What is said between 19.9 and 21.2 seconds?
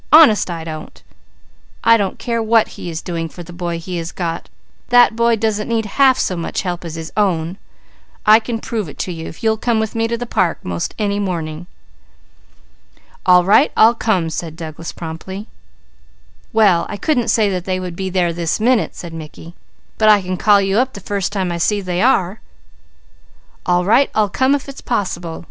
"but I can call you up the